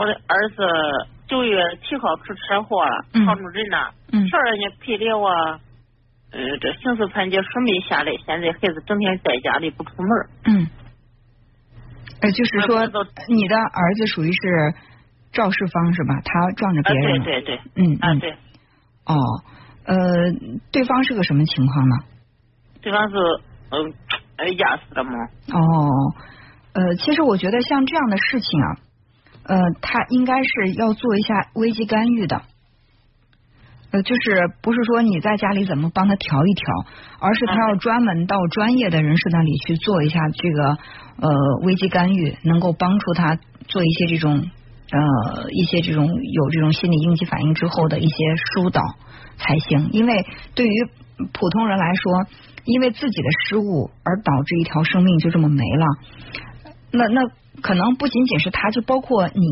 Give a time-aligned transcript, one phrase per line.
[0.00, 0.56] 我的儿子
[1.28, 5.28] 九月七号出车祸了，撞住人了，嗯票人家赔的我，
[6.32, 10.08] 呃，这刑事判决书没下来，现在孩子整天在家里不出门。
[10.46, 10.66] 嗯，
[12.22, 12.80] 呃，就是说
[13.28, 14.74] 你的儿子属于是
[15.32, 16.14] 肇事方是吧？
[16.24, 17.24] 他撞着啊，别人了。
[17.24, 18.16] 对对对，嗯嗯。
[18.16, 18.32] 啊对，
[19.04, 19.14] 哦，
[19.84, 19.96] 呃，
[20.72, 21.96] 对方是个什么情况呢？
[22.80, 23.16] 对方是
[23.68, 23.92] 嗯
[24.38, 25.12] 呃压死的嘛，
[25.52, 26.14] 哦，
[26.72, 28.68] 呃，其实我觉得像这样的事情啊，
[29.44, 32.42] 呃，他应该是要做一下危机干预的。
[33.92, 36.74] 呃，就是不是说你在家里怎么帮他调一调，
[37.18, 40.78] 而是他要专门到专业的人士那里去做一下这个
[41.16, 41.30] 呃
[41.64, 48.80] 危机干预，能够帮助他做一些这种呃一些这种有这种心理应激反应之后的一些疏导
[49.38, 49.88] 才行。
[49.90, 50.72] 因为对于
[51.32, 52.26] 普通人来说，
[52.64, 55.86] 因为自己的失误而导致一条生命就这么没了，
[56.92, 57.22] 那那
[57.62, 59.46] 可能不仅仅是他，就包括你，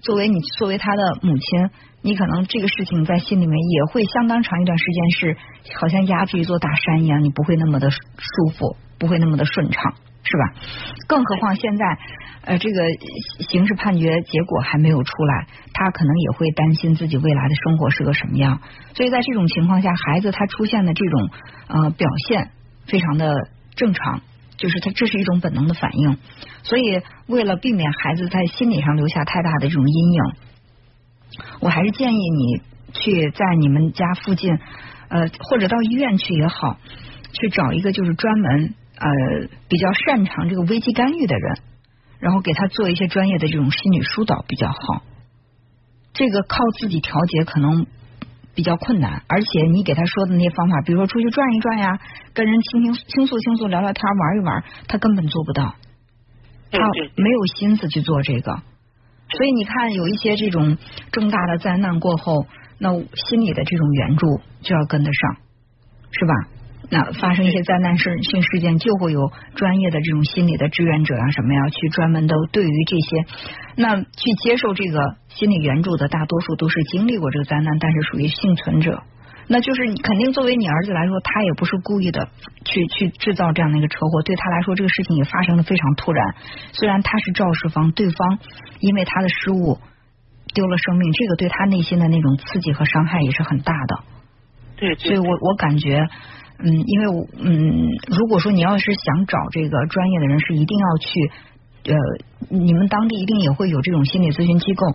[0.00, 1.70] 作为你作为他的母亲，
[2.02, 5.36] 你可能这个事情在心里面也会相当长一段时间是
[5.78, 7.98] 好像压着一座大山一样，你不会那么的舒
[8.56, 10.54] 服，不会那么的顺畅，是吧？
[11.06, 11.84] 更何况现在
[12.42, 12.82] 呃这个
[13.48, 18.60] 刑事判决结果还没有出来，他可能也会担心自己未来的生活是个什么样，
[18.94, 21.30] 所以在这种情况下，孩子他出现的这种
[21.68, 22.50] 呃表现
[22.86, 23.34] 非常的
[23.74, 24.20] 正常。
[24.56, 26.16] 就是他这是一种本能的反应，
[26.62, 30.22] 所以为了避免孩子在心理上留下太大的这种阴影，
[31.60, 34.58] 我还是建议你去在你们家附近，
[35.08, 36.78] 呃，或者到医院去也好，
[37.32, 41.58] 去找一个就是专门呃比较擅长这个危机干预的人，
[42.18, 45.02] 然后给他做一些专业的这种心理疏导比较好。
[46.14, 47.86] 这个靠自己调节可能
[48.56, 52.00] 比较困难，而且你给他说的那些方法，比如说出去转一转呀，
[52.32, 55.76] 跟人倾倾倾诉倾诉、聊聊天、玩一玩，他根本做不到，
[56.72, 56.78] 他
[57.14, 58.62] 没有心思去做这个。
[59.28, 60.78] 所以你看，有一些这种
[61.12, 62.46] 重大的灾难过后，
[62.78, 65.36] 那心理的这种援助就要跟得上，
[66.10, 66.55] 是吧？
[66.88, 73.24] 那发生一些灾难事性事件，就会有专业的这种心理的志愿者啊什么呀，去专门的对于这些，
[73.76, 79.02] 那去接受这个心理援助的，大多数都是经历过这个灾难，但是属于幸存者。
[79.48, 82.28] 那就是你肯定作为你儿子来说，他也不是故意的
[82.64, 86.34] 去去制造这样的一个车祸，对他来说这个事情也发生的非常突然。
[86.72, 88.38] 虽然他是肇事方，对方
[88.80, 89.78] 因为他的失误
[90.52, 94.04] 丢了生命，这个对他内心的那种刺激和伤害也是很大的。
[94.76, 96.08] 对对，所以我我感觉，
[96.58, 101.30] 嗯，因为嗯，如果说你要是想找这个专业的人士，一定要去
[101.92, 101.94] 呃，
[102.48, 104.86] 你们当地一定也会有这种心理咨询机构，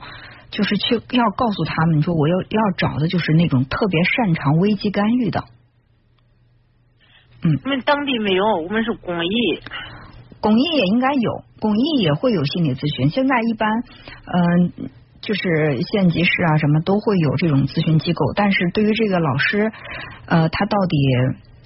[0.49, 5.43] 就是去要告诉他们，你说我要要找的就是那种特别擅长危机干预的。
[7.43, 9.61] 嗯我们当地没有，我们是公益。
[10.41, 13.09] 公益也应该有，公益也会有心理咨询。
[13.09, 13.69] 现在一般，
[14.25, 14.89] 嗯、
[15.21, 19.71] 就是县级市啊什么都会有这种咨询机构，但是对于这个老师，
[20.25, 20.97] 呃，他到底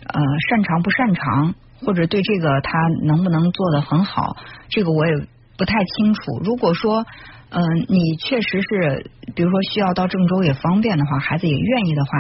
[0.08, 1.56] 呃擅长不擅长，
[1.86, 2.72] 或者对这个他
[3.04, 4.38] 能不能做得很好，
[4.70, 5.14] 这个我也
[5.58, 6.40] 不太清楚。
[6.44, 7.06] 如果说
[7.52, 12.12] 嗯、你确实是，比如说需要到郑州也方便的话，孩子也愿意的话，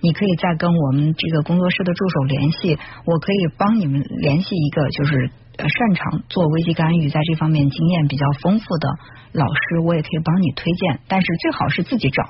[0.00, 8.88] 你可以再跟我们这个工作室的助手联系，我可以帮你们联系一个就是呃擅长做危机干预，在这方面经验比较丰富的
[9.32, 12.22] 老师，我也可以帮你推荐，但是最好是自己找。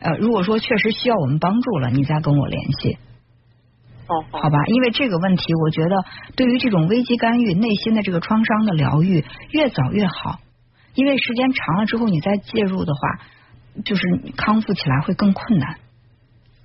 [0.00, 2.98] 呃，如果说确实需要我们帮助了，你再跟我联系，
[4.10, 4.58] 好好好吧？
[4.66, 5.96] 因为这个问题，我觉得
[6.34, 10.40] 对于这种危机干预、内心的这个创伤的疗愈，越早越好。
[10.94, 13.00] 因为时间长了之后，你再介入的话，
[13.84, 14.02] 就是
[14.36, 15.76] 康复起来会更困难。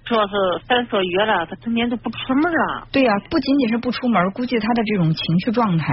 [0.03, 0.33] 主要是
[0.67, 2.87] 三四个月了，他成天都不出门了。
[2.91, 5.85] 对呀、不仅仅是不出门，估计他的这种情绪状态、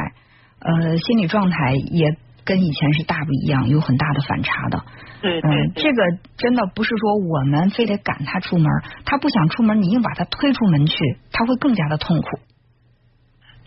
[0.61, 4.85] 呃心理状态也跟以前是大不一样，有很大的反差的。
[5.21, 6.03] 对对嗯，这个
[6.37, 8.67] 真的不是说我们非得赶他出门，
[9.05, 10.97] 他不想出门，你硬把他推出门去，
[11.33, 12.41] 他会更加的痛苦。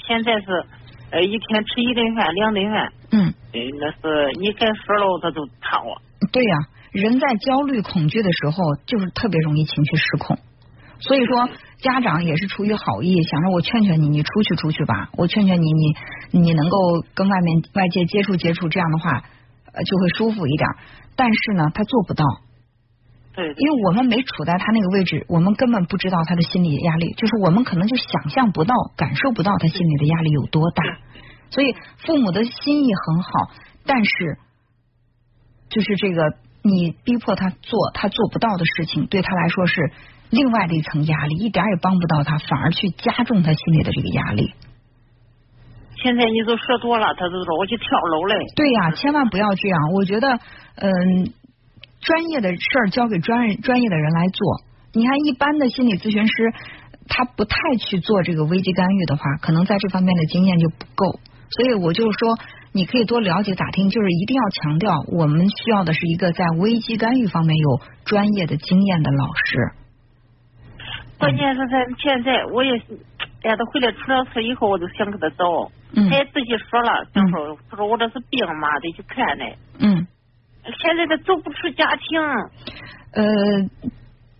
[0.07, 0.65] 现在是
[1.11, 6.01] 呃一天吃一顿饭两顿饭，嗯，呃那是你该说了他都怕我。
[6.31, 6.55] 对呀、
[6.91, 10.37] 人在焦虑、恐惧的时候，就是特别容易情绪失控。
[10.99, 11.49] 所以说，
[11.79, 15.71] 家长也是出于好意，想让我劝劝你，你出去出去吧，我劝劝你，
[16.31, 16.77] 你你能够
[17.13, 19.23] 跟外面外界接触接触，这样的话，
[19.73, 20.69] 呃，就会舒服一点。
[21.15, 22.25] 但是呢，他做不到，
[23.33, 30.83] 对，因为我们没处在他那个位置，我们根本不知道他的心理压力，就是我们可能就想象不到、感受不到他心里的压力有多大。
[31.51, 31.75] 所以
[32.05, 33.29] 父母的心意很好，
[33.85, 34.37] 但是
[35.69, 36.23] 就是这个
[36.63, 39.91] 你逼迫他做他做不到的事情，对他来说是
[40.29, 44.53] 另外的一层压力，一点也帮不到他，反而去加重他心里的这个压力。
[45.95, 48.35] 现在你都说多了，他都说我去跳楼嘞。
[48.55, 49.79] 对呀、千万不要这样。
[49.93, 50.39] 我觉得，
[50.75, 51.31] 嗯，
[52.01, 54.61] 专业的事儿交给专业专业的人来做。
[54.93, 56.53] 你看，一般的心理咨询师
[57.07, 61.19] 他不太去做这个危机干预的话，可能在这方面的经验就不够。
[61.49, 62.37] 所以我就说，
[62.71, 69.84] 你可以多了解打听，就是一定要强调，我们需要的是一个在危机干预方面有专业的经验的老师。
[71.17, 72.73] 关键是在现在，我也
[73.43, 79.45] 哎呀，他回来出了事以后，我就想给他找，他也自己说了，就说他说我这是病嘛，得去看呢。
[79.79, 80.07] 嗯。
[80.81, 82.19] 现在他走不出家庭。
[83.13, 83.23] 呃，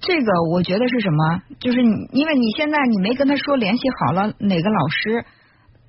[0.02, 1.44] 这个我觉得是什么？
[1.60, 5.24] 就是你，因为你现在你没跟他说联系好了哪个老师，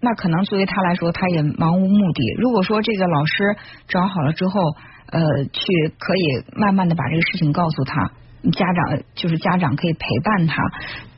[0.03, 2.35] 那可能作为他来说，他也盲无目的。
[2.39, 3.57] 如果说这个老师
[3.89, 4.61] 找好了之后，
[5.11, 8.13] 呃，去可以慢慢的把这个事情告诉他。
[8.53, 10.63] 家长就是家长可以陪伴他，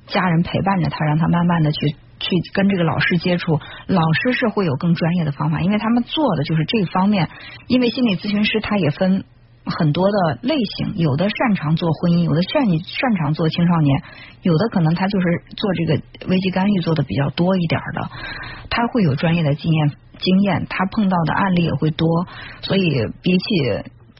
[0.06, 1.78] 家人陪伴着他，让他慢慢的去
[2.18, 3.58] 去跟这个老师接触。
[3.86, 7.28] 老师是会有更专业的方法，因为他们做的就是这方面。
[7.66, 9.24] 因为心理咨询师他也分
[9.64, 14.02] 很多的类型，有的擅长做婚姻，有的擅擅长做青少年，
[14.42, 15.26] 有的可能他就是
[15.56, 18.10] 做这个危机干预做的比较多一点的。
[18.70, 22.26] 他会有专业的经验经验，他碰到的案例也会多，
[22.62, 22.82] 所以
[23.22, 23.44] 比起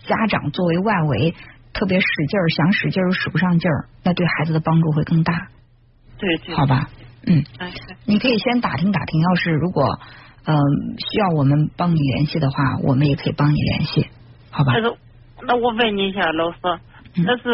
[0.07, 1.35] 家长作为外围。
[1.79, 5.47] 特别使劲儿，想使劲儿又使不上劲儿，那对孩子的帮助会更大。
[6.19, 6.91] 对对，好吧，
[7.25, 7.45] 嗯，
[8.05, 10.01] 你可以先打听打听，要是如果
[10.45, 10.57] 嗯
[10.99, 14.09] 需要我们帮你联系的话，我们也可以帮你联系，
[14.51, 14.73] 好吧？
[15.47, 16.59] 那我问你一下，老师，
[17.25, 17.45] 那是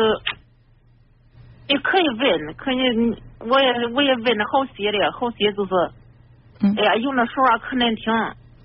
[1.68, 2.78] 你可以问，可以，
[3.40, 5.72] 我也我也问了好些了，好些就是，
[6.78, 8.04] 哎呀，有那说话可难听，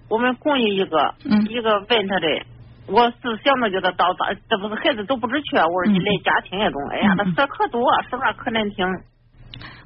[0.08, 1.16] 我们公益一个，
[1.50, 2.28] 一个问他的。
[2.92, 5.56] 我是想着叫他到大，这不是孩子都不知趣。
[5.58, 8.86] 我说你来家庭也中，哎呀，那事可多，说话可难听。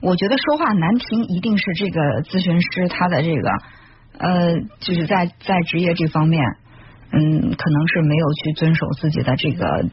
[0.02, 3.50] 我觉得说话难听，一定是这个咨询师他的这个
[4.20, 6.44] 呃，就是在在职业这方面，
[7.12, 9.84] 嗯，可能是没有去遵守自己的这个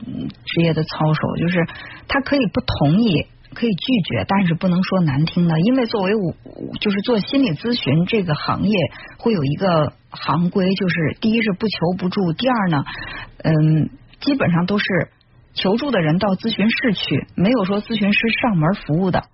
[0.44, 1.66] 职业的操守，就是
[2.08, 3.26] 他可以不同意。
[3.55, 6.32] 可以拒绝，但是不能说难听的，因为作为我
[6.81, 8.75] 就是做心理咨询这个行业，
[9.19, 12.85] 会有一个行规，就是第一是不求不助，第二呢，
[13.43, 14.85] 嗯，基本上都是
[15.55, 19.25] 求助的人到咨询室去，没有说咨询师上门服务的。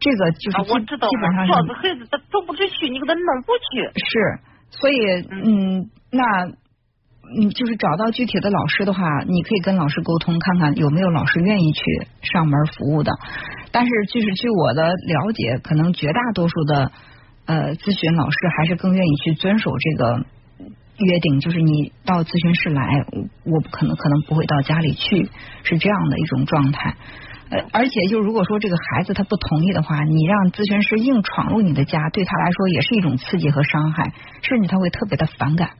[0.00, 3.90] 这个就是基基本上，是孩子他走不出去，你给他弄不去。
[3.94, 4.38] 是，
[4.70, 4.96] 所以
[5.30, 6.52] 嗯，那。
[7.36, 11.82] 你就是找到具体的老师的话，你可以跟老师沟通，看看有没有老师愿意去
[12.22, 13.12] 上门服务的。
[13.72, 16.92] 但是，就是据我的了解，可能绝大多数的
[17.46, 20.26] 呃咨询老师还是更愿意去遵守这个
[20.98, 22.82] 约定，就是你到咨询室来，
[23.44, 25.28] 我可能可能不会到家里去，
[25.64, 26.94] 是这样的一种状态。
[27.50, 34.12] 呃，而且就如果说这个孩子他不同意的话，你让咨询师硬闯入你的家，对他来说也是一种刺激和伤害，
[34.42, 35.70] 甚至他会特别的反感。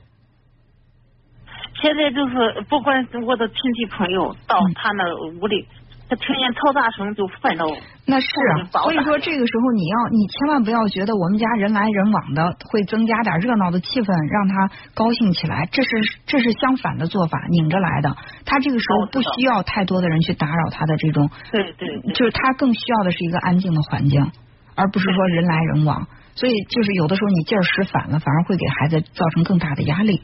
[1.81, 5.03] 现在就是不管我的亲戚朋友到他那
[5.39, 5.65] 屋里，
[6.07, 7.65] 他听见嘈杂声就烦恼。
[8.05, 8.29] 那是，
[8.71, 15.89] 所以说这个时候你要你千万不要觉得我们家人来人往的会增加点热闹的气氛，让他高兴起来，这是
[16.25, 18.15] 这是相反的做法，拧着来的。
[18.45, 24.31] 他这个时候不需要太多的人去打扰他的这种，对对，就是他更需要的是一个安静的环境，
[24.75, 26.07] 而不是说人来人往。
[26.35, 30.21] 所以就是有的时候你劲儿使反了，反而会给孩子造成更大的压力。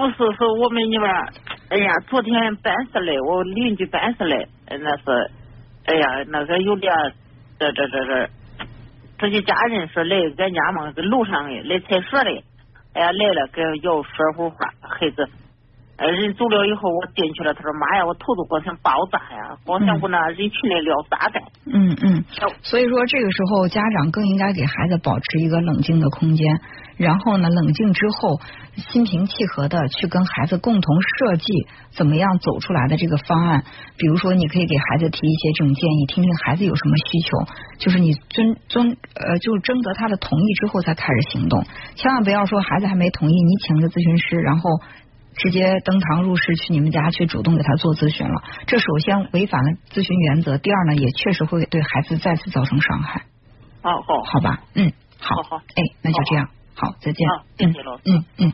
[0.00, 1.12] 不是说我们那边，
[1.68, 5.30] 哎呀，昨天办事嘞，我邻居办事嘞，那是，
[5.84, 6.90] 哎呀，那个有点，
[7.58, 8.30] 这这这这，
[9.18, 12.42] 这些家人说来俺家嘛，在楼上的来采水的，
[12.94, 15.28] 哎呀来了，跟要说会话，孩子。
[16.08, 17.52] 人走了以后，我进去了。
[17.52, 19.58] 他说：“妈呀，我头都光想爆炸呀！
[19.66, 22.24] 光想我那人群里撂炸弹。”嗯嗯。
[22.62, 26.60] 所以说，这个时候家长更应该给孩子保持一个冷静的空间，
[26.96, 28.40] 然后呢，冷静之后，
[28.76, 33.64] 心平气和的去跟孩子共同设计怎么样走出来的这个方案。
[33.98, 37.36] 比如说，你可以给孩子提一些这种建议，听听孩子有什么需求，
[37.78, 41.62] 就是你遵遵呃，就是征得他的同意之后才开始行动。
[41.94, 44.70] 千万不要说孩子还没同意，你请个咨询师，然后。
[45.36, 53.22] 直接登堂入室去你们家去主动给他做咨询了，这首先违反了咨询原则，第二呢也确实会对孩子再次造成伤害。
[53.82, 58.52] 哦好，好吧，嗯，好，好，哎，那就这样，好，再见，谢谢老师，嗯嗯。